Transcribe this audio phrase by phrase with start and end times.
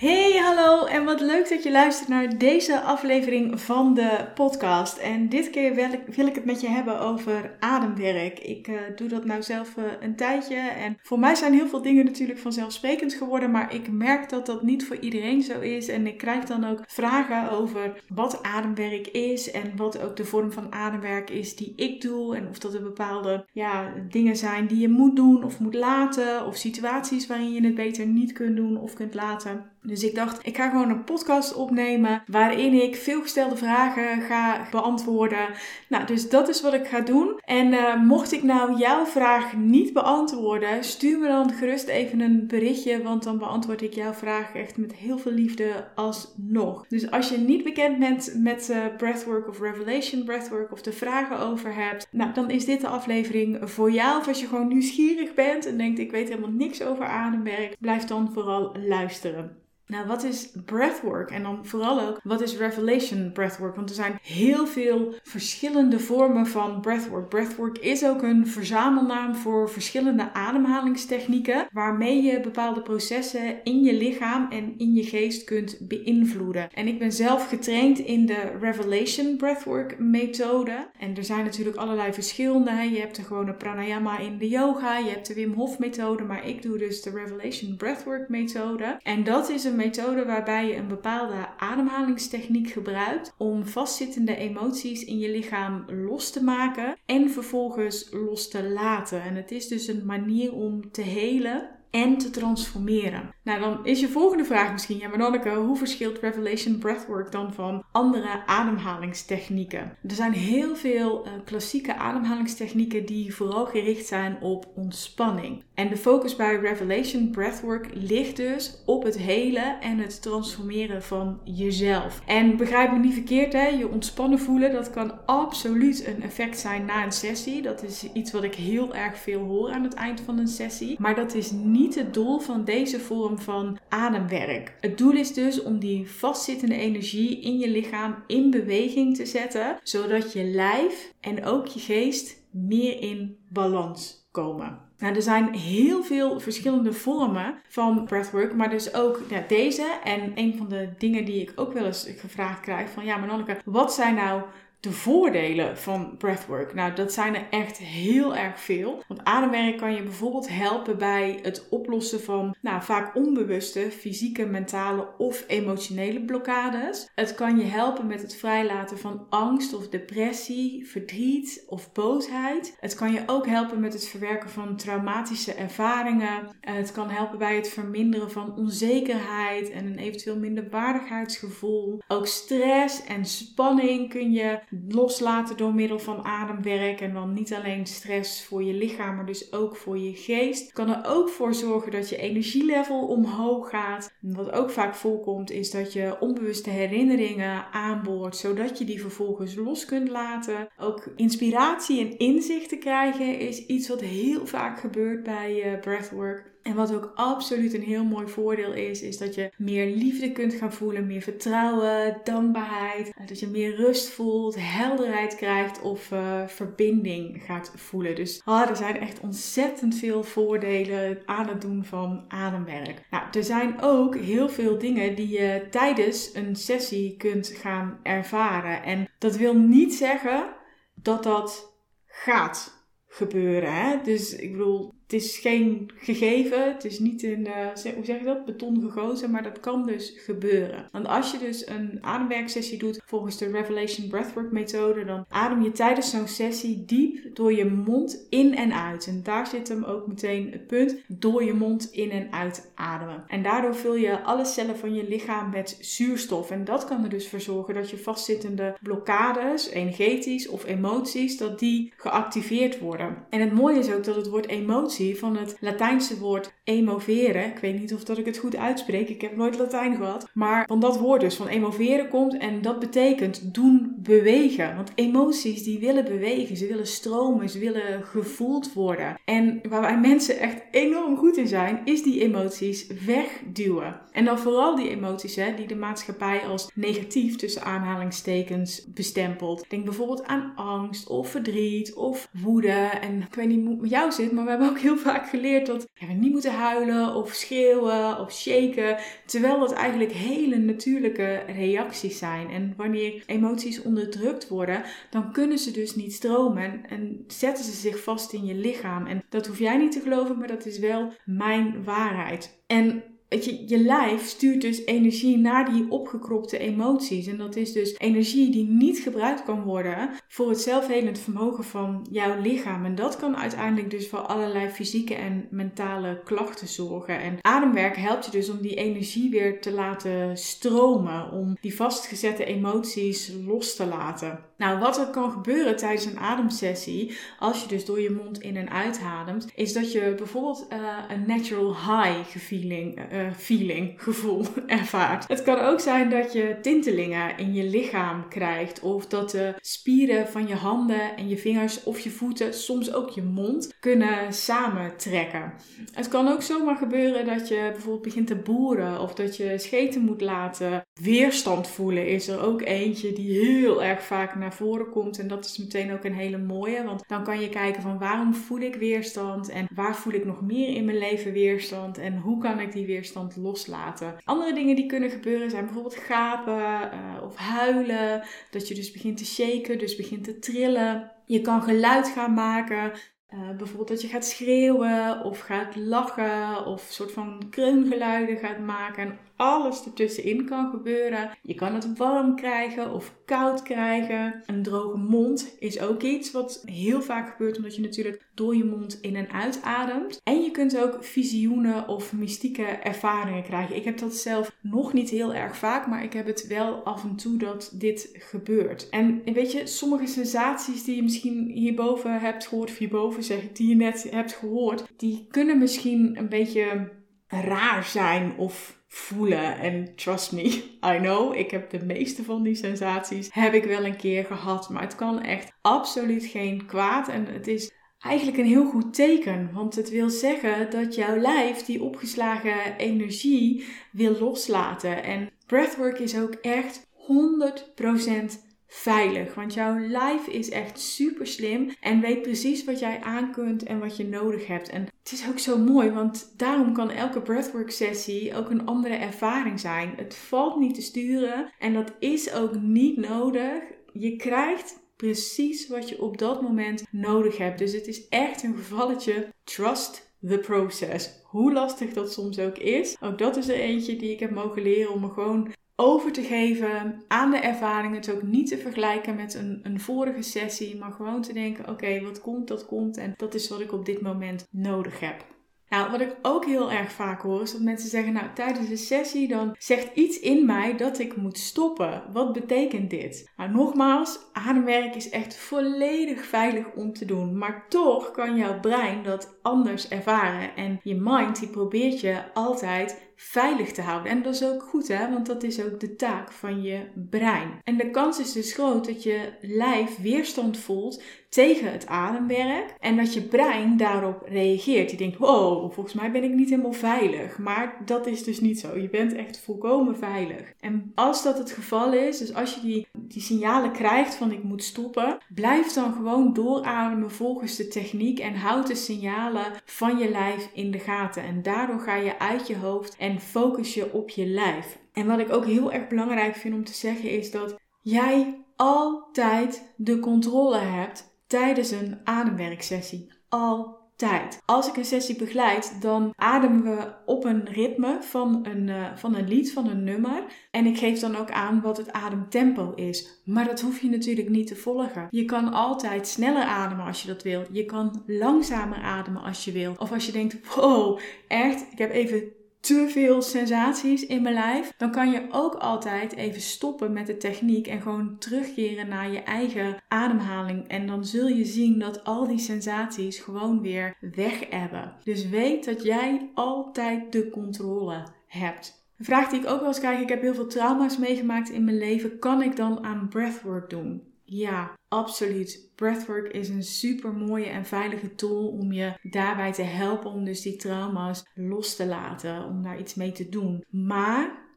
[0.00, 4.96] Hey, hallo en wat leuk dat je luistert naar deze aflevering van de podcast.
[4.96, 5.74] En dit keer
[6.14, 8.38] wil ik, het met je hebben over ademwerk.
[8.38, 11.82] Ik uh, doe dat nou zelf uh, een tijdje en voor mij zijn heel veel
[11.82, 15.88] dingen natuurlijk vanzelfsprekend geworden, maar ik merk dat dat niet voor iedereen zo is.
[15.88, 20.52] En ik krijg dan ook vragen over wat ademwerk is en wat ook de vorm
[20.52, 22.36] van ademwerk is die ik doe.
[22.36, 26.46] En of dat er bepaalde ja, dingen zijn die je moet doen of moet laten,
[26.46, 29.78] of situaties waarin je het beter niet kunt doen of kunt laten.
[29.90, 35.48] Dus ik dacht, ik ga gewoon een podcast opnemen waarin ik veelgestelde vragen ga beantwoorden.
[35.88, 37.40] Nou, dus dat is wat ik ga doen.
[37.44, 42.46] En uh, mocht ik nou jouw vraag niet beantwoorden, stuur me dan gerust even een
[42.46, 46.86] berichtje, want dan beantwoord ik jouw vraag echt met heel veel liefde alsnog.
[46.88, 51.38] Dus als je niet bekend bent met uh, breathwork of revelation breathwork of de vragen
[51.38, 54.18] over hebt, nou, dan is dit de aflevering voor jou.
[54.18, 58.04] Of als je gewoon nieuwsgierig bent en denkt, ik weet helemaal niks over ademwerk, blijf
[58.04, 59.59] dan vooral luisteren.
[59.90, 61.30] Nou, wat is breathwork?
[61.30, 63.76] En dan vooral ook, wat is revelation breathwork?
[63.76, 67.28] Want er zijn heel veel verschillende vormen van breathwork.
[67.28, 74.50] Breathwork is ook een verzamelnaam voor verschillende ademhalingstechnieken, waarmee je bepaalde processen in je lichaam
[74.50, 76.68] en in je geest kunt beïnvloeden.
[76.74, 80.88] En ik ben zelf getraind in de revelation breathwork methode.
[80.98, 82.70] En er zijn natuurlijk allerlei verschillende.
[82.70, 86.46] Je hebt de gewone pranayama in de yoga, je hebt de Wim Hof methode, maar
[86.48, 88.98] ik doe dus de revelation breathwork methode.
[89.02, 95.18] En dat is een methode waarbij je een bepaalde ademhalingstechniek gebruikt om vastzittende emoties in
[95.18, 99.22] je lichaam los te maken en vervolgens los te laten.
[99.22, 103.34] En het is dus een manier om te helen en te transformeren.
[103.42, 107.84] Nou, dan is je volgende vraag misschien, ja maar hoe verschilt Revelation Breathwork dan van
[107.92, 109.96] andere ademhalingstechnieken?
[110.08, 115.62] Er zijn heel veel uh, klassieke ademhalingstechnieken die vooral gericht zijn op ontspanning.
[115.74, 121.40] En de focus bij Revelation Breathwork ligt dus op het helen en het transformeren van
[121.44, 122.22] jezelf.
[122.26, 123.66] En begrijp me niet verkeerd, hè?
[123.66, 127.62] je ontspannen voelen, dat kan absoluut een effect zijn na een sessie.
[127.62, 130.96] Dat is iets wat ik heel erg veel hoor aan het eind van een sessie.
[130.98, 134.76] Maar dat is niet het doel van deze vorm van ademwerk.
[134.80, 139.78] Het doel is dus om die vastzittende energie in je lichaam in beweging te zetten,
[139.82, 144.78] zodat je lijf en ook je geest meer in balans komen.
[144.98, 149.98] Nou, er zijn heel veel verschillende vormen van breathwork, maar dus ook deze.
[150.04, 153.60] En een van de dingen die ik ook wel eens gevraagd krijg van, ja, maar
[153.64, 154.42] wat zijn nou
[154.80, 156.74] de voordelen van breathwork?
[156.74, 159.02] Nou, dat zijn er echt heel erg veel.
[159.08, 165.08] Want ademwerk kan je bijvoorbeeld helpen bij het oplossen van nou, vaak onbewuste fysieke, mentale
[165.18, 167.08] of emotionele blokkades.
[167.14, 172.76] Het kan je helpen met het vrijlaten van angst of depressie, verdriet of boosheid.
[172.80, 176.56] Het kan je ook helpen met het verwerken van traumatische ervaringen.
[176.60, 182.02] Het kan helpen bij het verminderen van onzekerheid en een eventueel minderwaardigheidsgevoel.
[182.08, 184.58] Ook stress en spanning kun je
[184.88, 187.00] loslaten door middel van ademwerk.
[187.00, 190.72] En dan niet alleen stress voor je lichaam, maar dus ook voor je geest.
[190.72, 194.12] Kan er ook voor zorgen dat je energielevel omhoog gaat.
[194.20, 199.84] wat ook vaak voorkomt, is dat je onbewuste herinneringen aanboort, zodat je die vervolgens los
[199.84, 200.68] kunt laten.
[200.78, 206.49] Ook inspiratie en inzichten krijgen is iets wat heel vaak gebeurt bij uh, breathwork.
[206.70, 210.54] En wat ook absoluut een heel mooi voordeel is, is dat je meer liefde kunt
[210.54, 213.12] gaan voelen, meer vertrouwen, dankbaarheid.
[213.26, 218.14] Dat je meer rust voelt, helderheid krijgt of uh, verbinding gaat voelen.
[218.14, 223.06] Dus oh, er zijn echt ontzettend veel voordelen aan het doen van ademwerk.
[223.10, 228.82] Nou, er zijn ook heel veel dingen die je tijdens een sessie kunt gaan ervaren.
[228.82, 230.54] En dat wil niet zeggen
[230.94, 231.74] dat dat
[232.06, 233.72] gaat gebeuren.
[233.72, 234.02] Hè?
[234.02, 238.24] Dus ik bedoel, het is geen gegeven, het is niet in, uh, hoe zeg je
[238.24, 240.88] dat, beton gegoten, maar dat kan dus gebeuren.
[240.92, 245.72] Want als je dus een ademwerksessie doet volgens de Revelation Breathwork methode, dan adem je
[245.72, 249.06] tijdens zo'n sessie diep door je mond in en uit.
[249.06, 253.24] En daar zit hem ook meteen het punt, door je mond in en uit ademen.
[253.26, 256.50] En daardoor vul je alle cellen van je lichaam met zuurstof.
[256.50, 261.58] En dat kan er dus voor zorgen dat je vastzittende blokkades, energetisch of emoties, dat
[261.58, 263.16] die geactiveerd worden.
[263.30, 267.46] En het mooie is ook dat het woord emotie van het Latijnse woord emoveren.
[267.46, 270.30] Ik weet niet of dat ik het goed uitspreek, ik heb nooit Latijn gehad.
[270.34, 274.76] Maar van dat woord dus, van emoveren komt en dat betekent doen bewegen.
[274.76, 279.18] Want emoties die willen bewegen, ze willen stromen, ze willen gevoeld worden.
[279.24, 284.00] En waar wij mensen echt enorm goed in zijn, is die emoties wegduwen.
[284.12, 289.64] En dan vooral die emoties hè, die de maatschappij als negatief tussen aanhalingstekens bestempelt.
[289.68, 292.90] Denk bijvoorbeeld aan angst of verdriet of woede.
[293.00, 295.28] En ik weet niet hoe het met jou zit, maar we hebben ook heel vaak
[295.28, 298.96] geleerd dat we niet moeten huilen of schreeuwen of shaken.
[299.26, 302.50] Terwijl dat eigenlijk hele natuurlijke reacties zijn.
[302.50, 308.02] En wanneer emoties onderdrukt worden, dan kunnen ze dus niet stromen en zetten ze zich
[308.02, 309.06] vast in je lichaam.
[309.06, 312.62] En dat hoef jij niet te geloven, maar dat is wel mijn waarheid.
[312.66, 317.26] En je, je lijf stuurt dus energie naar die opgekropte emoties.
[317.26, 322.06] En dat is dus energie die niet gebruikt kan worden voor het zelfhelend vermogen van
[322.10, 322.84] jouw lichaam.
[322.84, 327.20] En dat kan uiteindelijk dus voor allerlei fysieke en mentale klachten zorgen.
[327.20, 331.32] En ademwerk helpt je dus om die energie weer te laten stromen.
[331.32, 334.49] Om die vastgezette emoties los te laten.
[334.60, 338.56] Nou, wat er kan gebeuren tijdens een ademsessie, als je dus door je mond in
[338.56, 340.78] en uitademt, is dat je bijvoorbeeld uh,
[341.08, 345.28] een natural high feeling, uh, feeling, gevoel ervaart.
[345.28, 350.28] Het kan ook zijn dat je tintelingen in je lichaam krijgt, of dat de spieren
[350.28, 355.52] van je handen en je vingers of je voeten, soms ook je mond, kunnen samentrekken.
[355.92, 360.02] Het kan ook zomaar gebeuren dat je bijvoorbeeld begint te boeren, of dat je scheten
[360.02, 360.82] moet laten.
[361.00, 365.18] Weerstand voelen is er ook eentje die heel erg vaak naar voren komt.
[365.18, 366.84] En dat is meteen ook een hele mooie.
[366.84, 370.40] Want dan kan je kijken van waarom voel ik weerstand en waar voel ik nog
[370.40, 374.14] meer in mijn leven weerstand en hoe kan ik die weerstand loslaten.
[374.24, 378.22] Andere dingen die kunnen gebeuren zijn bijvoorbeeld gapen uh, of huilen.
[378.50, 381.12] Dat je dus begint te shaken, dus begint te trillen.
[381.24, 382.92] Je kan geluid gaan maken.
[383.34, 389.02] Uh, bijvoorbeeld dat je gaat schreeuwen of gaat lachen of soort van kreungeluiden gaat maken.
[389.02, 391.30] En alles ertussenin kan gebeuren.
[391.42, 394.42] Je kan het warm krijgen of koud krijgen.
[394.46, 398.64] Een droge mond is ook iets wat heel vaak gebeurt omdat je natuurlijk door je
[398.64, 400.20] mond in en uitademt.
[400.24, 403.76] En je kunt ook visioenen of mystieke ervaringen krijgen.
[403.76, 407.04] Ik heb dat zelf nog niet heel erg vaak, maar ik heb het wel af
[407.04, 408.88] en toe dat dit gebeurt.
[408.88, 413.56] En weet je, sommige sensaties die je misschien hierboven hebt gehoord, of hierboven zeg ik,
[413.56, 416.98] die je net hebt gehoord, die kunnen misschien een beetje
[417.28, 419.58] raar zijn of voelen.
[419.58, 420.42] En trust me,
[420.94, 424.68] I know, ik heb de meeste van die sensaties heb ik wel een keer gehad.
[424.68, 427.08] Maar het kan echt absoluut geen kwaad.
[427.08, 429.50] En het is eigenlijk een heel goed teken.
[429.52, 435.02] Want het wil zeggen dat jouw lijf die opgeslagen energie wil loslaten.
[435.02, 439.34] En breathwork is ook echt 100% veilig.
[439.34, 443.78] Want jouw lijf is echt super slim en weet precies wat jij aan kunt en
[443.78, 444.68] wat je nodig hebt.
[444.68, 448.94] En het is ook zo mooi, want daarom kan elke breathwork sessie ook een andere
[448.94, 449.92] ervaring zijn.
[449.96, 453.62] Het valt niet te sturen en dat is ook niet nodig.
[453.92, 457.58] Je krijgt precies wat je op dat moment nodig hebt.
[457.58, 461.10] Dus het is echt een gevalletje trust the process.
[461.24, 462.96] Hoe lastig dat soms ook is.
[463.00, 466.22] Ook dat is er eentje die ik heb mogen leren om me gewoon over te
[466.22, 467.94] geven aan de ervaring.
[467.94, 472.00] Het ook niet te vergelijken met een, een vorige sessie, maar gewoon te denken: oké,
[472.00, 475.24] wat komt, dat komt en dat is wat ik op dit moment nodig heb.
[475.70, 478.76] Nou, wat ik ook heel erg vaak hoor, is dat mensen zeggen: Nou, tijdens de
[478.76, 482.02] sessie dan zegt iets in mij dat ik moet stoppen.
[482.12, 483.30] Wat betekent dit?
[483.36, 487.38] Nou, nogmaals, ademwerk is echt volledig veilig om te doen.
[487.38, 490.56] Maar toch kan jouw brein dat anders ervaren.
[490.56, 494.10] En je mind die probeert je altijd veilig te houden.
[494.12, 495.10] En dat is ook goed, hè?
[495.10, 497.58] Want dat is ook de taak van je brein.
[497.64, 502.96] En de kans is dus groot dat je lijf weerstand voelt tegen het ademwerk en
[502.96, 504.90] dat je brein daarop reageert.
[504.90, 507.38] Je denkt, wow, volgens mij ben ik niet helemaal veilig.
[507.38, 508.78] Maar dat is dus niet zo.
[508.78, 510.52] Je bent echt volkomen veilig.
[510.60, 514.42] En als dat het geval is, dus als je die, die signalen krijgt van ik
[514.42, 520.10] moet stoppen, blijf dan gewoon doorademen volgens de techniek en houd de signalen van je
[520.10, 521.22] lijf in de gaten.
[521.22, 524.78] En daardoor ga je uit je hoofd en focus je op je lijf.
[524.92, 529.72] En wat ik ook heel erg belangrijk vind om te zeggen is dat jij altijd
[529.76, 533.12] de controle hebt tijdens een ademwerksessie.
[533.28, 534.40] Altijd.
[534.44, 539.14] Als ik een sessie begeleid, dan ademen we op een ritme van een, uh, van
[539.14, 540.24] een lied, van een nummer.
[540.50, 543.20] En ik geef dan ook aan wat het ademtempo is.
[543.24, 545.06] Maar dat hoef je natuurlijk niet te volgen.
[545.10, 547.48] Je kan altijd sneller ademen als je dat wilt.
[547.52, 549.78] Je kan langzamer ademen als je wilt.
[549.78, 554.72] Of als je denkt, wow, echt, ik heb even te veel sensaties in mijn lijf,
[554.76, 559.22] dan kan je ook altijd even stoppen met de techniek en gewoon terugkeren naar je
[559.22, 560.68] eigen ademhaling.
[560.68, 564.92] En dan zul je zien dat al die sensaties gewoon weer weg hebben.
[565.04, 568.78] Dus weet dat jij altijd de controle hebt.
[568.98, 571.64] Een vraag die ik ook wel eens krijg: ik heb heel veel trauma's meegemaakt in
[571.64, 572.18] mijn leven.
[572.18, 574.09] Kan ik dan aan breathwork doen?
[574.32, 575.70] Ja, absoluut.
[575.74, 580.42] Breathwork is een super mooie en veilige tool om je daarbij te helpen om dus
[580.42, 583.64] die trauma's los te laten, om daar iets mee te doen.
[583.70, 584.48] Maar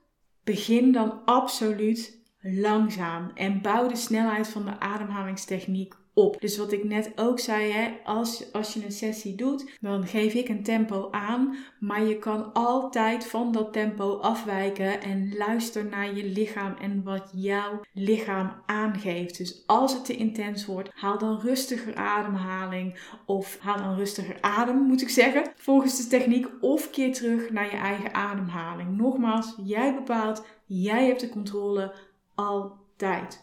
[0.44, 6.42] begin dan absoluut langzaam en bouw de snelheid van de ademhalingstechniek op.
[6.42, 10.34] Dus wat ik net ook zei, hè, als, als je een sessie doet, dan geef
[10.34, 11.56] ik een tempo aan.
[11.80, 17.32] Maar je kan altijd van dat tempo afwijken en luister naar je lichaam en wat
[17.34, 19.38] jouw lichaam aangeeft.
[19.38, 24.78] Dus als het te intens wordt, haal dan rustiger ademhaling of haal dan rustiger adem,
[24.78, 26.48] moet ik zeggen, volgens de techniek.
[26.62, 28.98] Of keer terug naar je eigen ademhaling.
[28.98, 31.94] Nogmaals, jij bepaalt, jij hebt de controle
[32.36, 32.83] al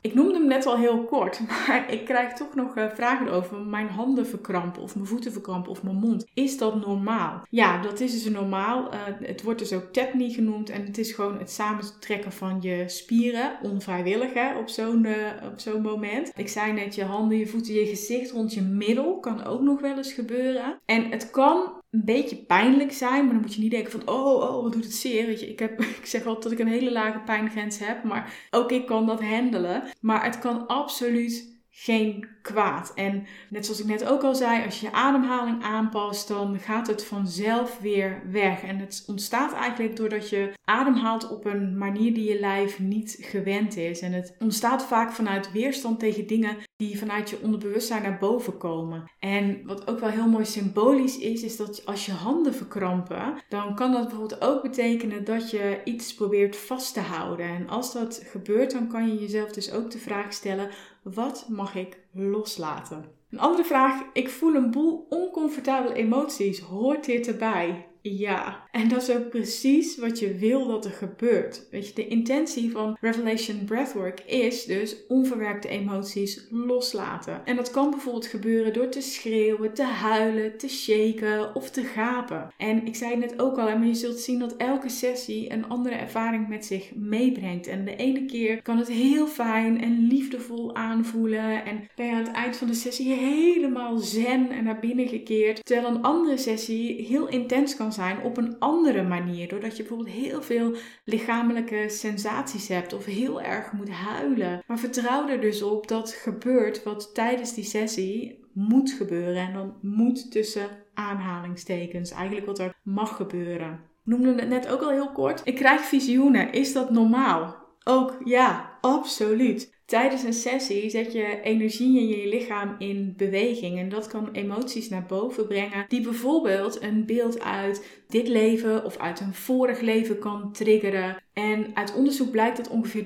[0.00, 3.56] Ik noemde hem net al heel kort, maar ik krijg toch nog uh, vragen over
[3.56, 6.26] mijn handen verkrampen of mijn voeten verkrampen of mijn mond.
[6.34, 7.42] Is dat normaal?
[7.50, 8.94] Ja, dat is dus normaal.
[8.94, 12.84] Uh, het wordt dus ook tetany genoemd en het is gewoon het samentrekken van je
[12.86, 15.14] spieren, onvrijwillig hè, op zo'n uh,
[15.52, 16.32] op zo'n moment.
[16.36, 19.80] Ik zei net, je handen, je voeten, je gezicht rond je middel kan ook nog
[19.80, 20.80] wel eens gebeuren.
[20.84, 24.34] En het kan een beetje pijnlijk zijn, maar dan moet je niet denken van, oh,
[24.34, 25.26] oh, wat doet het zeer.
[25.26, 28.34] Weet je, ik, heb, ik zeg altijd dat ik een hele lage pijngrens heb, maar
[28.50, 29.82] ook ik kan dat handelen.
[30.00, 32.92] Maar het kan absoluut geen kwaad.
[32.94, 36.86] En net zoals ik net ook al zei, als je je ademhaling aanpast, dan gaat
[36.86, 38.62] het vanzelf weer weg.
[38.62, 43.76] En het ontstaat eigenlijk doordat je ademhaalt op een manier die je lijf niet gewend
[43.76, 44.00] is.
[44.00, 49.10] En het ontstaat vaak vanuit weerstand tegen dingen die vanuit je onderbewustzijn naar boven komen.
[49.18, 53.74] En wat ook wel heel mooi symbolisch is, is dat als je handen verkrampen, dan
[53.74, 57.46] kan dat bijvoorbeeld ook betekenen dat je iets probeert vast te houden.
[57.46, 60.70] En als dat gebeurt, dan kan je jezelf dus ook de vraag stellen:
[61.02, 63.04] wat mag ik loslaten?
[63.30, 66.60] Een andere vraag: ik voel een boel oncomfortabele emoties.
[66.60, 67.89] Hoort dit erbij?
[68.02, 71.66] Ja, en dat is ook precies wat je wil dat er gebeurt.
[71.70, 77.44] Weet je, de intentie van Revelation Breathwork is dus onverwerkte emoties loslaten.
[77.44, 82.48] En dat kan bijvoorbeeld gebeuren door te schreeuwen, te huilen, te shaken of te gapen.
[82.56, 85.68] En ik zei het net ook al, maar je zult zien dat elke sessie een
[85.68, 87.66] andere ervaring met zich meebrengt.
[87.66, 91.64] En de ene keer kan het heel fijn en liefdevol aanvoelen.
[91.64, 95.64] En ben je aan het eind van de sessie helemaal zen en naar binnen gekeerd.
[95.64, 99.48] Terwijl een andere sessie heel intens kan zijn op een andere manier.
[99.48, 104.62] Doordat je bijvoorbeeld heel veel lichamelijke sensaties hebt of heel erg moet huilen.
[104.66, 109.46] Maar vertrouw er dus op dat gebeurt wat tijdens die sessie moet gebeuren.
[109.46, 112.10] En dan moet tussen aanhalingstekens.
[112.10, 113.72] Eigenlijk wat er mag gebeuren.
[113.72, 115.40] Ik noemde het net ook al heel kort.
[115.44, 116.52] Ik krijg visioenen.
[116.52, 117.56] Is dat normaal?
[117.84, 119.79] Ook ja, absoluut.
[119.90, 124.88] Tijdens een sessie zet je energie in je lichaam in beweging en dat kan emoties
[124.88, 130.18] naar boven brengen die bijvoorbeeld een beeld uit dit leven of uit een vorig leven
[130.18, 131.16] kan triggeren.
[131.32, 133.04] En uit onderzoek blijkt dat ongeveer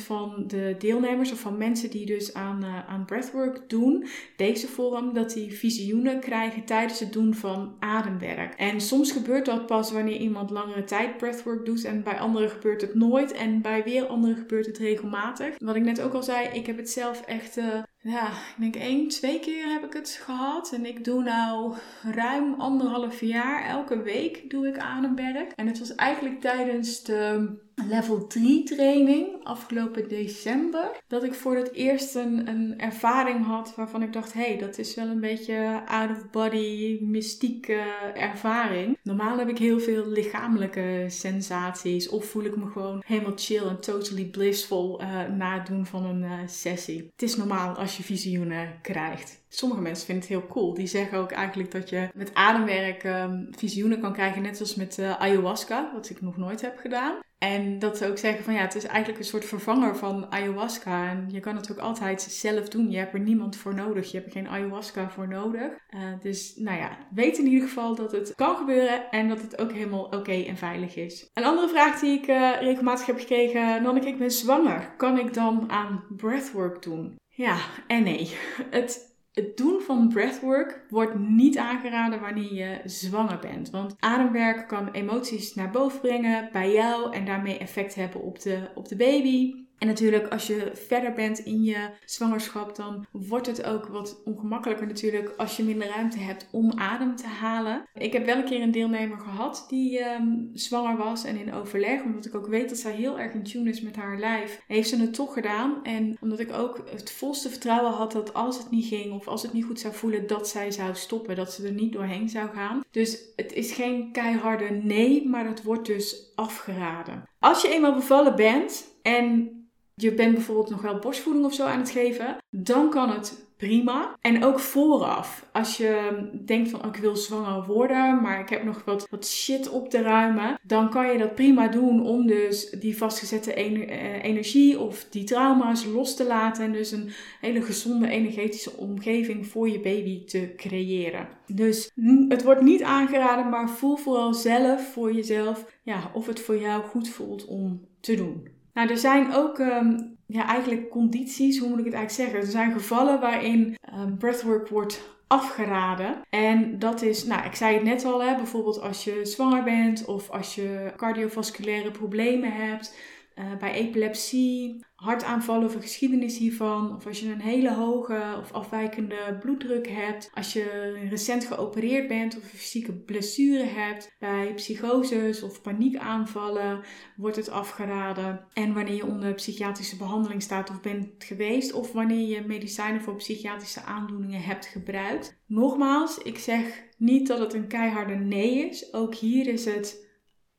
[0.00, 4.68] 30% van de deelnemers of van mensen die dus aan, uh, aan breathwork doen, deze
[4.68, 8.54] vorm, dat die visioenen krijgen tijdens het doen van ademwerk.
[8.54, 12.80] En soms gebeurt dat pas wanneer iemand langere tijd breathwork doet en bij anderen gebeurt
[12.80, 15.54] het nooit en bij weer anderen gebeurt het regelmatig.
[15.58, 18.76] Wat ik net ook al zei, ik heb het zelf echt uh, ja, ik denk
[18.76, 20.72] één, twee keer heb ik het gehad.
[20.72, 23.64] En ik doe nou ruim anderhalf jaar.
[23.64, 25.52] Elke week doe ik ademwerk.
[25.52, 27.52] En het was eigenlijk tijdens de
[27.88, 30.90] level 3 training afgelopen december.
[31.08, 34.78] Dat ik voor het eerst een, een ervaring had waarvan ik dacht: hé, hey, dat
[34.78, 37.82] is wel een beetje out of body, mystieke
[38.14, 38.98] ervaring.
[39.02, 42.08] Normaal heb ik heel veel lichamelijke sensaties.
[42.08, 46.04] Of voel ik me gewoon helemaal chill en totally blissful uh, na het doen van
[46.04, 47.10] een uh, sessie.
[47.12, 49.43] Het is normaal als je visioenen krijgt.
[49.54, 50.74] Sommige mensen vinden het heel cool.
[50.74, 54.98] Die zeggen ook eigenlijk dat je met ademwerk um, visioenen kan krijgen, net als met
[54.98, 57.14] uh, ayahuasca, wat ik nog nooit heb gedaan.
[57.38, 61.08] En dat ze ook zeggen van ja, het is eigenlijk een soort vervanger van ayahuasca.
[61.10, 62.90] En je kan het ook altijd zelf doen.
[62.90, 64.10] Je hebt er niemand voor nodig.
[64.10, 65.70] Je hebt er geen ayahuasca voor nodig.
[65.90, 69.58] Uh, dus nou ja, weet in ieder geval dat het kan gebeuren en dat het
[69.58, 71.30] ook helemaal oké en veilig is.
[71.34, 73.82] Een andere vraag die ik uh, regelmatig heb gekregen.
[73.82, 74.94] Nanneke, ik ben zwanger.
[74.96, 77.16] Kan ik dan aan breathwork doen?
[77.28, 77.56] Ja
[77.86, 78.36] en nee.
[78.70, 83.70] Het het doen van breathwork wordt niet aangeraden wanneer je zwanger bent.
[83.70, 88.68] Want ademwerk kan emoties naar boven brengen bij jou en daarmee effect hebben op de,
[88.74, 89.63] op de baby.
[89.84, 94.86] En natuurlijk, als je verder bent in je zwangerschap, dan wordt het ook wat ongemakkelijker
[94.86, 97.84] natuurlijk als je minder ruimte hebt om adem te halen.
[97.94, 102.02] Ik heb wel een keer een deelnemer gehad die ehm, zwanger was en in overleg,
[102.02, 104.88] omdat ik ook weet dat zij heel erg in tune is met haar lijf, heeft
[104.88, 105.82] ze het toch gedaan.
[105.82, 109.42] En omdat ik ook het volste vertrouwen had dat als het niet ging of als
[109.42, 112.48] het niet goed zou voelen, dat zij zou stoppen, dat ze er niet doorheen zou
[112.54, 112.80] gaan.
[112.90, 117.28] Dus het is geen keiharde nee, maar het wordt dus afgeraden.
[117.38, 119.53] Als je eenmaal bevallen bent en
[119.94, 124.16] je bent bijvoorbeeld nog wel borstvoeding of zo aan het geven, dan kan het prima.
[124.20, 128.64] En ook vooraf, als je denkt van oh, ik wil zwanger worden, maar ik heb
[128.64, 132.70] nog wat, wat shit op te ruimen, dan kan je dat prima doen om dus
[132.70, 137.10] die vastgezette eh, energie of die trauma's los te laten en dus een
[137.40, 141.28] hele gezonde energetische omgeving voor je baby te creëren.
[141.46, 141.90] Dus
[142.28, 146.82] het wordt niet aangeraden, maar voel vooral zelf voor jezelf ja, of het voor jou
[146.82, 148.53] goed voelt om te doen.
[148.74, 152.46] Nou, er zijn ook ehm, ja, eigenlijk condities, hoe moet ik het eigenlijk zeggen?
[152.46, 156.16] Er zijn gevallen waarin um, breathwork wordt afgeraden.
[156.30, 160.04] En dat is, nou, ik zei het net al, hè, bijvoorbeeld als je zwanger bent
[160.04, 162.96] of als je cardiovasculaire problemen hebt.
[163.38, 168.52] Uh, bij epilepsie, hartaanvallen of een geschiedenis hiervan, of als je een hele hoge of
[168.52, 175.42] afwijkende bloeddruk hebt, als je recent geopereerd bent of een fysieke blessure hebt, bij psychoses
[175.42, 176.80] of paniekaanvallen
[177.16, 178.46] wordt het afgeraden.
[178.52, 183.16] En wanneer je onder psychiatrische behandeling staat of bent geweest, of wanneer je medicijnen voor
[183.16, 185.42] psychiatrische aandoeningen hebt gebruikt.
[185.46, 188.92] Nogmaals, ik zeg niet dat het een keiharde nee is.
[188.92, 190.02] Ook hier is het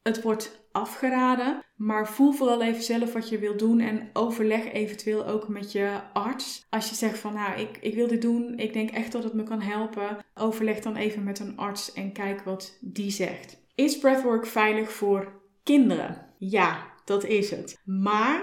[0.07, 5.25] het wordt afgeraden, maar voel vooral even zelf wat je wilt doen en overleg eventueel
[5.25, 6.65] ook met je arts.
[6.69, 9.33] Als je zegt van nou, ik, ik wil dit doen, ik denk echt dat het
[9.33, 13.57] me kan helpen, overleg dan even met een arts en kijk wat die zegt.
[13.75, 16.25] Is breathwork veilig voor kinderen?
[16.37, 17.81] Ja, dat is het.
[17.83, 18.41] Maar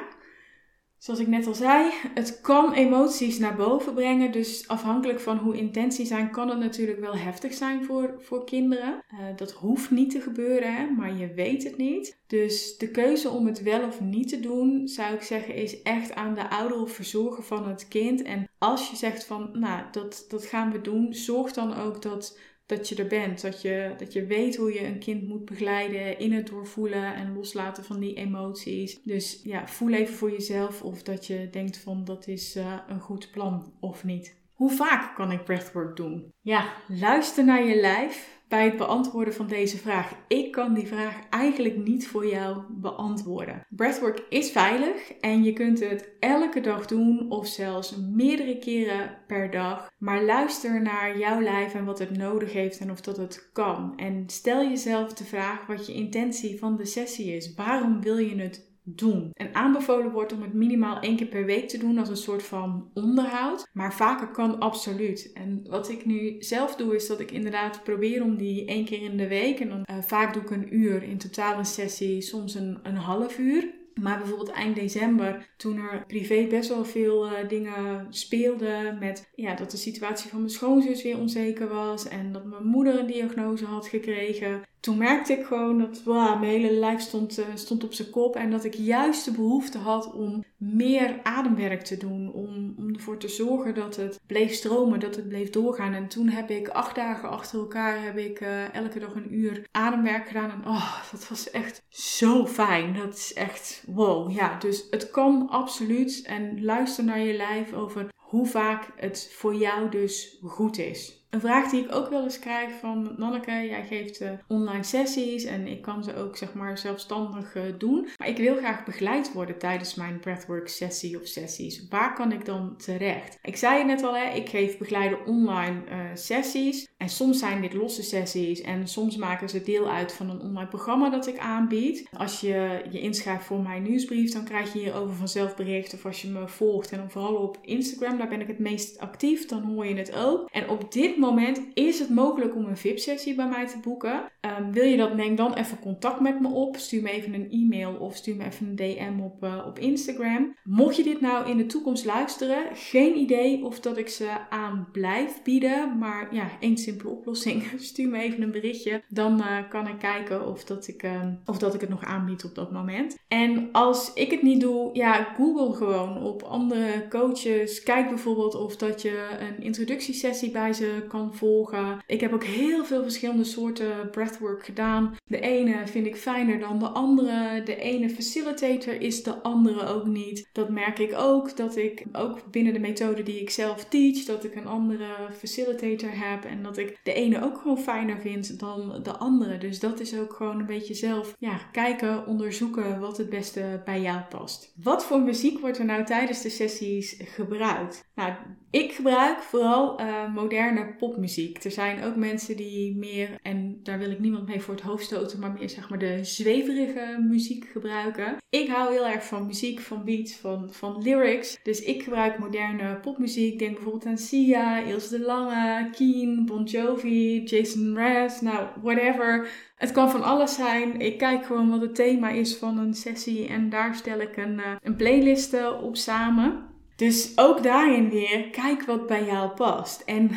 [1.02, 4.32] Zoals ik net al zei, het kan emoties naar boven brengen.
[4.32, 9.04] Dus afhankelijk van hoe intens zijn, kan het natuurlijk wel heftig zijn voor, voor kinderen.
[9.12, 12.20] Uh, dat hoeft niet te gebeuren, hè, maar je weet het niet.
[12.26, 16.14] Dus de keuze om het wel of niet te doen, zou ik zeggen, is echt
[16.14, 18.22] aan de ouder of verzorger van het kind.
[18.22, 22.38] En als je zegt van, nou, dat, dat gaan we doen, zorg dan ook dat
[22.66, 23.40] dat je er bent.
[23.40, 27.34] Dat je, dat je weet hoe je een kind moet begeleiden in het doorvoelen en
[27.34, 29.02] loslaten van die emoties.
[29.02, 33.00] Dus ja, voel even voor jezelf of dat je denkt van dat is uh, een
[33.00, 34.40] goed plan of niet.
[34.52, 36.32] Hoe vaak kan ik breathwork doen?
[36.40, 40.12] Ja, luister naar je lijf bij het beantwoorden van deze vraag.
[40.28, 43.66] Ik kan die vraag eigenlijk niet voor jou beantwoorden.
[43.68, 49.50] Breathwork is veilig en je kunt het elke dag doen of zelfs meerdere keren per
[49.50, 49.90] dag.
[49.98, 53.92] Maar luister naar jouw lijf en wat het nodig heeft en of dat het kan.
[53.96, 57.54] En stel jezelf de vraag wat je intentie van de sessie is.
[57.54, 59.30] Waarom wil je het doen.
[59.32, 62.42] En aanbevolen wordt om het minimaal één keer per week te doen als een soort
[62.42, 63.68] van onderhoud.
[63.72, 65.30] Maar vaker kan absoluut.
[65.32, 69.02] En wat ik nu zelf doe, is dat ik inderdaad probeer om die één keer
[69.02, 69.60] in de week.
[69.60, 72.96] En dan uh, vaak doe ik een uur, in totaal een sessie, soms een, een
[72.96, 73.80] half uur.
[73.94, 78.98] Maar bijvoorbeeld eind december, toen er privé best wel veel uh, dingen speelden.
[78.98, 82.08] Met ja, dat de situatie van mijn schoonzus weer onzeker was.
[82.08, 86.52] En dat mijn moeder een diagnose had gekregen toen merkte ik gewoon dat wow, mijn
[86.52, 88.36] hele lijf stond, uh, stond op zijn kop.
[88.36, 92.32] En dat ik juist de behoefte had om meer ademwerk te doen.
[92.32, 95.92] Om, om ervoor te zorgen dat het bleef stromen, dat het bleef doorgaan.
[95.92, 99.66] En toen heb ik acht dagen achter elkaar heb ik, uh, elke dag een uur
[99.70, 100.50] ademwerk gedaan.
[100.50, 102.94] En oh, dat was echt zo fijn.
[102.94, 104.30] Dat is echt wow.
[104.30, 106.22] Ja, dus het kan absoluut.
[106.26, 111.22] En luister naar je lijf over hoe vaak het voor jou dus goed is.
[111.32, 115.44] Een vraag die ik ook wel eens krijg van Nanneke, jij geeft uh, online sessies
[115.44, 118.08] en ik kan ze ook zeg maar zelfstandig uh, doen.
[118.16, 121.88] Maar ik wil graag begeleid worden tijdens mijn breathwork sessie of sessies.
[121.88, 123.38] Waar kan ik dan terecht?
[123.42, 126.90] Ik zei het net al, hè, ik geef begeleide online uh, sessies.
[126.96, 130.68] En soms zijn dit losse sessies en soms maken ze deel uit van een online
[130.68, 132.08] programma dat ik aanbied.
[132.16, 135.94] Als je je inschrijft voor mijn nieuwsbrief, dan krijg je hierover vanzelf bericht.
[135.94, 139.62] Of als je me volgt en vooral op Instagram, ben ik het meest actief, dan
[139.62, 140.48] hoor je het ook.
[140.50, 144.30] En op dit moment is het mogelijk om een VIP-sessie bij mij te boeken.
[144.58, 146.76] Um, wil je dat, neem dan even contact met me op.
[146.76, 150.56] Stuur me even een e-mail of stuur me even een DM op, uh, op Instagram.
[150.64, 154.88] Mocht je dit nou in de toekomst luisteren, geen idee of dat ik ze aan
[154.92, 155.98] blijf bieden.
[155.98, 157.62] Maar ja, één simpele oplossing.
[157.76, 159.02] Stuur me even een berichtje.
[159.08, 162.44] Dan uh, kan ik kijken of dat ik, uh, of dat ik het nog aanbied
[162.44, 163.18] op dat moment.
[163.28, 167.82] En als ik het niet doe, ja, google gewoon op andere coaches.
[167.82, 171.98] Kijk bijvoorbeeld of dat je een introductiesessie bij ze kan volgen.
[172.06, 175.16] Ik heb ook heel veel verschillende soorten breathwork gedaan.
[175.24, 177.62] De ene vind ik fijner dan de andere.
[177.62, 180.48] De ene facilitator is de andere ook niet.
[180.52, 181.56] Dat merk ik ook.
[181.56, 185.06] Dat ik ook binnen de methode die ik zelf teach, dat ik een andere
[185.38, 186.44] facilitator heb.
[186.44, 189.58] En dat ik de ene ook gewoon fijner vind dan de andere.
[189.58, 194.00] Dus dat is ook gewoon een beetje zelf ja, kijken, onderzoeken wat het beste bij
[194.00, 194.72] jou past.
[194.82, 198.01] Wat voor muziek wordt er nou tijdens de sessies gebruikt?
[198.14, 198.32] Nou,
[198.70, 201.64] ik gebruik vooral uh, moderne popmuziek.
[201.64, 205.04] Er zijn ook mensen die meer, en daar wil ik niemand mee voor het hoofd
[205.04, 208.36] stoten, maar meer zeg maar de zweverige muziek gebruiken.
[208.48, 211.58] Ik hou heel erg van muziek, van beats, van, van lyrics.
[211.62, 213.58] Dus ik gebruik moderne popmuziek.
[213.58, 219.48] Denk bijvoorbeeld aan Sia, Ilse de Lange, Keen, Bon Jovi, Jason Mraz, nou whatever.
[219.76, 221.00] Het kan van alles zijn.
[221.00, 224.58] Ik kijk gewoon wat het thema is van een sessie en daar stel ik een,
[224.58, 226.71] uh, een playlist op samen.
[227.02, 230.00] Dus ook daarin weer, kijk wat bij jou past.
[230.00, 230.30] En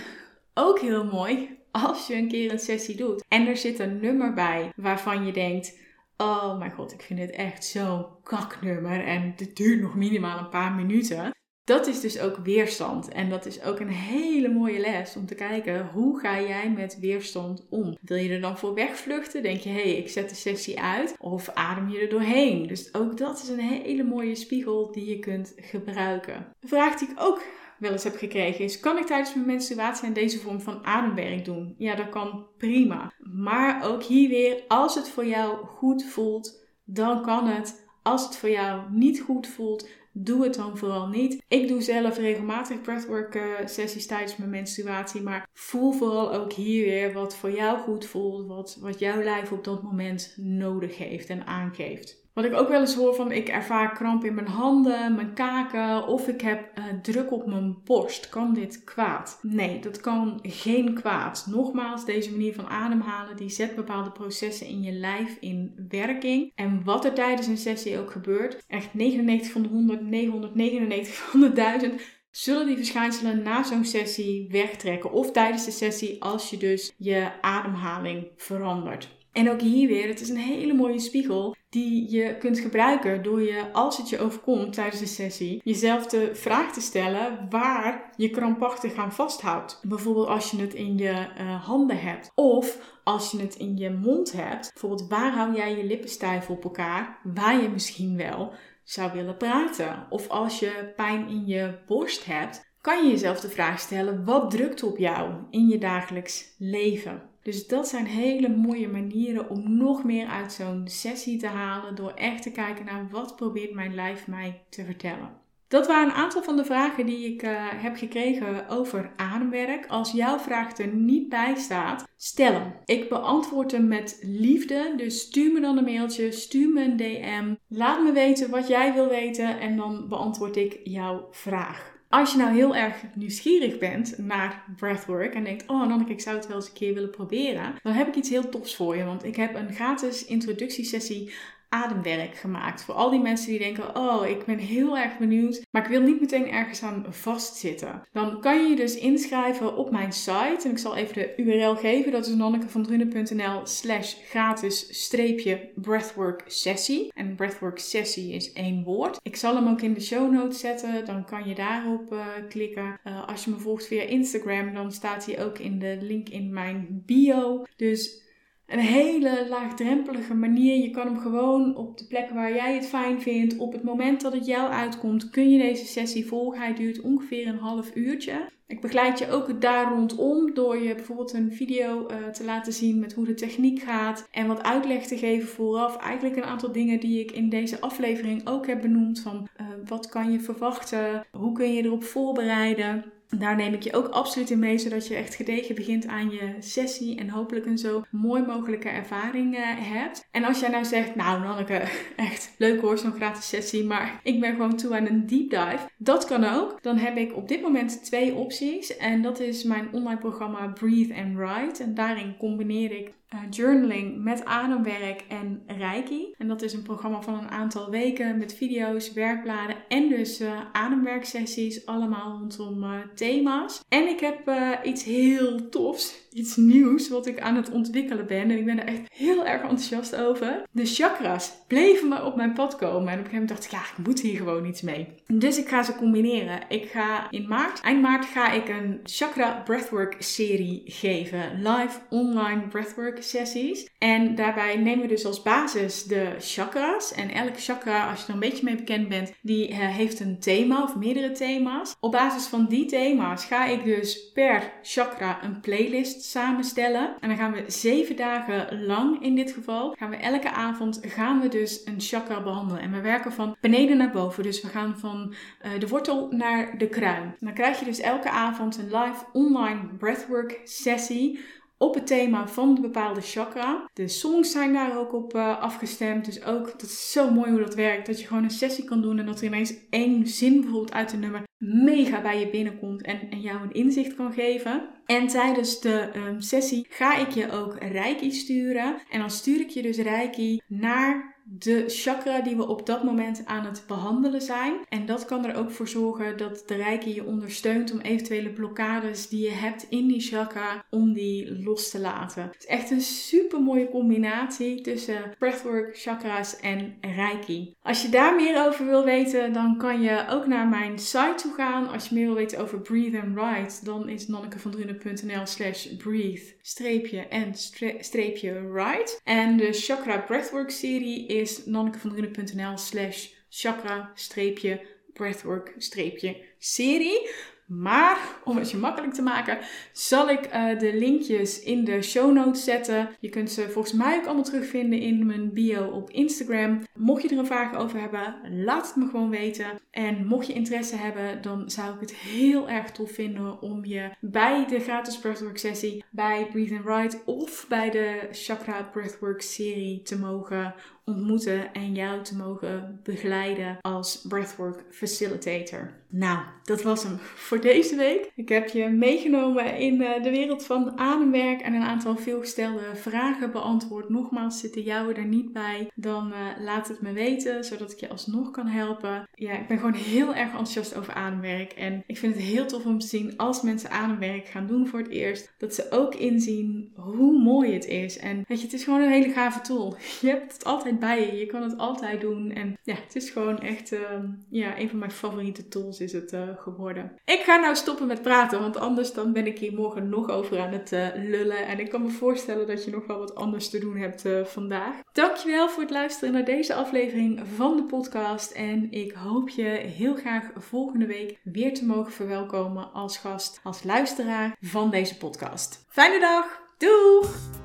[0.54, 4.34] ook heel mooi, als je een keer een sessie doet en er zit een nummer
[4.34, 5.80] bij waarvan je denkt:
[6.18, 10.50] Oh mijn god, ik vind dit echt zo'n kaknummer en het duurt nog minimaal een
[10.50, 11.32] paar minuten.
[11.66, 13.08] Dat is dus ook weerstand.
[13.10, 17.00] En dat is ook een hele mooie les om te kijken hoe ga jij met
[17.00, 17.98] weerstand om.
[18.02, 19.44] Wil je er dan voor wegvluchten?
[19.44, 21.16] Denk je, hé, hey, ik zet de sessie uit.
[21.20, 22.68] Of adem je er doorheen?
[22.68, 26.36] Dus ook dat is een hele mooie spiegel die je kunt gebruiken.
[26.36, 27.44] Een vraag die ik ook
[27.80, 31.46] wel eens heb gekregen is: kan ik tijdens mijn menstruatie aan deze vorm van ademwerk
[31.46, 31.76] doen?
[31.78, 33.12] Ja, dat kan prima.
[33.20, 37.84] Maar ook hier weer, als het voor jou goed voelt, dan kan het.
[38.04, 41.44] Als het voor jou niet goed voelt, doe het dan vooral niet.
[41.48, 46.86] Ik doe zelf regelmatig breathwork uh, sessies tijdens mijn menstruatie, maar voel vooral ook hier
[46.86, 51.30] weer wat voor jou goed voelt, wat, wat jouw lijf op dat moment nodig heeft
[51.30, 52.25] en aangeeft.
[52.36, 56.08] Wat ik ook wel eens hoor van, ik ervaar kramp in mijn handen, mijn kaken
[56.08, 58.30] of ik heb uh, druk op mijn borst.
[58.30, 59.40] Kan dit kwaad?
[59.42, 61.46] Nee, dat kan geen kwaad.
[61.50, 66.52] Nogmaals, deze manier van ademhalen, die zet bepaalde processen in je lijf in werking.
[66.56, 71.40] En wat er tijdens een sessie ook gebeurt, echt 99 van de 100, 999 van
[71.40, 75.12] de 1000 zullen die verschijnselen na zo'n sessie wegtrekken.
[75.12, 79.16] Of tijdens de sessie als je dus je ademhaling verandert.
[79.36, 83.42] En ook hier weer, het is een hele mooie spiegel die je kunt gebruiken door
[83.42, 88.30] je, als het je overkomt tijdens de sessie, jezelf de vraag te stellen waar je
[88.30, 89.80] krampachtig aan vasthoudt.
[89.84, 93.90] Bijvoorbeeld als je het in je uh, handen hebt of als je het in je
[93.90, 94.70] mond hebt.
[94.74, 99.38] Bijvoorbeeld waar hou jij je lippen stijf op elkaar, waar je misschien wel zou willen
[99.38, 100.08] praten.
[100.10, 104.52] Of als je pijn in je borst hebt, kan je jezelf de vraag stellen: wat
[104.52, 107.34] drukt op jou in je dagelijks leven?
[107.46, 112.12] Dus dat zijn hele mooie manieren om nog meer uit zo'n sessie te halen door
[112.12, 115.30] echt te kijken naar wat probeert mijn lijf mij te vertellen.
[115.68, 119.88] Dat waren een aantal van de vragen die ik uh, heb gekregen over ademwerk.
[119.88, 122.74] Als jouw vraag er niet bij staat, stel hem.
[122.86, 124.94] Ik beantwoord hem met liefde.
[124.98, 127.56] Dus stuur me dan een mailtje, stuur me een DM.
[127.68, 131.95] Laat me weten wat jij wil weten en dan beantwoord ik jouw vraag.
[132.10, 136.36] Als je nou heel erg nieuwsgierig bent naar breathwork en denkt, oh Nanneke, ik zou
[136.36, 139.04] het wel eens een keer willen proberen, dan heb ik iets heel tofs voor je.
[139.04, 141.34] Want ik heb een gratis introductiesessie
[141.76, 142.84] ademwerk gemaakt.
[142.84, 146.02] Voor al die mensen die denken: Oh, ik ben heel erg benieuwd, maar ik wil
[146.02, 148.02] niet meteen ergens aan vastzitten.
[148.12, 150.62] Dan kan je je dus inschrijven op mijn site.
[150.64, 157.12] En ik zal even de URL geven: dat is nannekevandrunen.nl/slash gratis streepje breathwork sessie.
[157.14, 159.20] En breathwork sessie is één woord.
[159.24, 163.00] Ik zal hem ook in de show notes zetten, dan kan je daarop uh, klikken.
[163.08, 166.54] Uh, als je me volgt via Instagram, dan staat hij ook in de link in
[166.54, 167.64] mijn bio.
[167.76, 168.24] Dus
[168.68, 170.82] een hele laagdrempelige manier.
[170.82, 173.58] Je kan hem gewoon op de plek waar jij het fijn vindt.
[173.58, 176.60] Op het moment dat het jou uitkomt, kun je deze sessie volgen.
[176.60, 178.54] Hij duurt ongeveer een half uurtje.
[178.68, 183.00] Ik begeleid je ook daar rondom door je bijvoorbeeld een video uh, te laten zien
[183.00, 184.28] met hoe de techniek gaat.
[184.32, 185.98] En wat uitleg te geven vooraf.
[185.98, 189.20] Eigenlijk een aantal dingen die ik in deze aflevering ook heb benoemd.
[189.20, 191.26] Van uh, wat kan je verwachten?
[191.32, 193.06] Hoe kun je erop voorbereiden?
[193.30, 196.56] Daar neem ik je ook absoluut in mee, zodat je echt gedegen begint aan je
[196.60, 200.28] sessie en hopelijk een zo mooi mogelijke ervaring uh, hebt.
[200.32, 201.84] En als jij nou zegt, nou Nanneke,
[202.16, 205.90] echt leuk hoor, zo'n gratis sessie, maar ik ben gewoon toe aan een deep dive.
[205.98, 206.84] Dat kan ook.
[206.84, 208.98] Dan heb ik op dit moment twee opties.
[208.98, 211.84] En dat is mijn online programma Breathe and Write.
[211.84, 213.14] En daarin combineer ik
[213.50, 216.34] journaling met ademwerk en reiki.
[216.38, 220.62] En dat is een programma van een aantal weken met video's, werkbladen en dus uh,
[220.72, 221.86] ademwerksessies.
[221.86, 223.82] Allemaal rondom uh, thema's.
[223.90, 224.52] En ik heb
[224.84, 228.42] iets heel tofs iets nieuws wat ik aan het ontwikkelen ben.
[228.42, 230.64] En ik ben er echt heel erg enthousiast over.
[230.72, 233.08] De chakras bleven maar op mijn pad komen.
[233.08, 235.08] En op een gegeven moment dacht ik, ja, ik moet hier gewoon iets mee.
[235.28, 236.60] Dus ik ga ze combineren.
[236.70, 241.52] Ik ga in maart, eind maart, ga ik een chakra breathwork serie geven.
[241.58, 243.90] Live online breathwork sessies.
[243.98, 247.14] En daarbij nemen we dus als basis de chakras.
[247.14, 250.40] En elke chakra, als je er een beetje mee bekend bent, die uh, heeft een
[250.40, 251.96] thema of meerdere thema's.
[252.00, 257.16] Op basis van die thema's ga ik dus per chakra een playlist samenstellen.
[257.20, 261.42] En dan gaan we zeven dagen lang in dit geval, gaan we elke avond gaan
[261.42, 262.82] we dus een chakra behandelen.
[262.82, 264.44] En we werken van beneden naar boven.
[264.44, 265.34] Dus we gaan van
[265.66, 267.24] uh, de wortel naar de kruin.
[267.24, 271.40] En dan krijg je dus elke avond een live online breathwork sessie
[271.78, 273.90] op het thema van de bepaalde chakra.
[273.94, 276.26] De songs zijn daar ook op uh, afgestemd.
[276.26, 278.06] Dus ook, dat is zo mooi hoe dat werkt.
[278.06, 281.14] Dat je gewoon een sessie kan doen en dat er ineens één zin bijvoorbeeld uit
[281.14, 284.90] een nummer mega bij je binnenkomt en, en jou een inzicht kan geven.
[285.06, 289.02] En tijdens de um, sessie ga ik je ook Reiki sturen.
[289.10, 293.46] En dan stuur ik je dus Reiki naar de chakra die we op dat moment
[293.46, 294.74] aan het behandelen zijn.
[294.90, 299.30] En dat kan er ook voor zorgen dat de Reiki je ondersteunt om eventuele blokkades
[299.30, 302.44] die je hebt in die chakra, om die los te laten.
[302.44, 307.76] Het is echt een super mooie combinatie tussen breathwork, chakras en Reiki.
[307.82, 311.54] Als je daar meer over wil weten, dan kan je ook naar mijn site toe
[311.54, 311.88] gaan.
[311.88, 317.20] Als je meer wil weten over Breathe and Write, dan is nannekevandrunen.nl slash breathe streepje
[317.20, 317.54] en
[318.00, 319.20] streepje write.
[319.24, 324.82] En de Chakra Breathwork serie is nannekevandrunen.nl slash chakra streepje
[325.14, 327.30] breathwork streepje serie.
[327.66, 329.58] Maar om het je makkelijk te maken,
[329.92, 333.10] zal ik uh, de linkjes in de show notes zetten.
[333.20, 336.84] Je kunt ze volgens mij ook allemaal terugvinden in mijn bio op Instagram.
[336.94, 339.66] Mocht je er een vraag over hebben, laat het me gewoon weten.
[339.92, 344.10] En mocht je interesse hebben, dan zou ik het heel erg tof vinden om je
[344.20, 350.02] bij de gratis breathwork sessie, bij Breathe and Write of bij de Chakra Breathwork serie
[350.02, 350.74] te mogen
[351.06, 355.94] ontmoeten en jou te mogen begeleiden als breathwork facilitator.
[356.10, 358.32] Nou, dat was hem voor deze week.
[358.36, 363.52] Ik heb je meegenomen in eh, de wereld van ademwerk en een aantal veelgestelde vragen
[363.52, 364.10] beantwoord.
[364.10, 368.10] Nogmaals, zitten jou er niet bij, dan uh, laat het me weten, zodat ik je
[368.10, 369.28] alsnog kan helpen.
[369.34, 372.86] Ja, ik ben gewoon heel erg enthousiast over ademwerk en ik vind het heel tof
[372.86, 376.92] om te zien als mensen ademwerk gaan doen voor het eerst, dat ze ook inzien
[376.96, 378.18] hoe mooi het is.
[378.18, 379.96] En weet je, het is gewoon een hele gave tool.
[380.22, 381.38] Je hebt het altijd bij je.
[381.38, 382.52] Je kan het altijd doen.
[382.52, 386.34] En ja, het is gewoon echt ehm, ja, een van mijn favoriete tools is het
[386.34, 387.12] uh, geworden.
[387.26, 390.60] Ik ga nou stoppen met praten, want anders dan ben ik hier morgen nog over
[390.60, 391.68] aan het uh, lullen.
[391.68, 394.44] En ik kan me voorstellen dat je nog wel wat anders te doen hebt uh,
[394.44, 394.96] vandaag.
[395.12, 398.52] Dankjewel voor het luisteren naar deze aflevering van de podcast.
[398.52, 403.84] En ik hoop je heel graag volgende week weer te mogen verwelkomen als gast, als
[403.84, 405.86] luisteraar van deze podcast.
[405.90, 406.64] Fijne dag!
[406.78, 407.65] Doeg!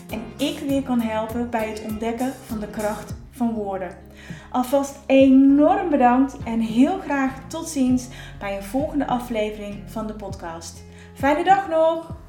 [0.11, 3.97] En ik weer kan helpen bij het ontdekken van de kracht van woorden.
[4.51, 8.07] Alvast enorm bedankt en heel graag tot ziens
[8.39, 10.83] bij een volgende aflevering van de podcast.
[11.13, 12.20] Fijne dag nog!